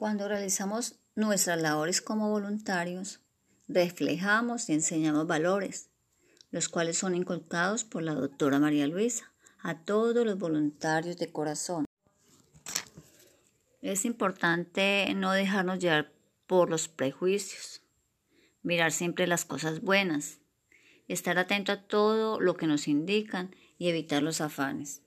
Cuando 0.00 0.28
realizamos 0.28 0.98
nuestras 1.14 1.60
labores 1.60 2.00
como 2.00 2.30
voluntarios, 2.30 3.20
reflejamos 3.68 4.70
y 4.70 4.72
enseñamos 4.72 5.26
valores, 5.26 5.90
los 6.50 6.70
cuales 6.70 6.96
son 6.96 7.14
inculcados 7.14 7.84
por 7.84 8.02
la 8.02 8.14
doctora 8.14 8.58
María 8.58 8.86
Luisa 8.86 9.30
a 9.58 9.84
todos 9.84 10.24
los 10.24 10.38
voluntarios 10.38 11.18
de 11.18 11.30
corazón. 11.30 11.84
Es 13.82 14.06
importante 14.06 15.12
no 15.14 15.32
dejarnos 15.32 15.80
llevar 15.80 16.10
por 16.46 16.70
los 16.70 16.88
prejuicios, 16.88 17.82
mirar 18.62 18.92
siempre 18.92 19.26
las 19.26 19.44
cosas 19.44 19.82
buenas, 19.82 20.38
estar 21.08 21.38
atento 21.38 21.72
a 21.72 21.82
todo 21.82 22.40
lo 22.40 22.56
que 22.56 22.66
nos 22.66 22.88
indican 22.88 23.54
y 23.76 23.90
evitar 23.90 24.22
los 24.22 24.40
afanes. 24.40 25.02